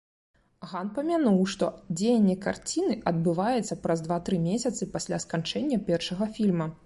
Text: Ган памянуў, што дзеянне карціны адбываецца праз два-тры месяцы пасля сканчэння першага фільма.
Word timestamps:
Ган 0.69 0.87
памянуў, 0.95 1.35
што 1.53 1.67
дзеянне 1.99 2.35
карціны 2.45 2.97
адбываецца 3.13 3.79
праз 3.85 4.03
два-тры 4.07 4.35
месяцы 4.49 4.87
пасля 4.95 5.23
сканчэння 5.27 5.83
першага 5.91 6.23
фільма. 6.39 6.67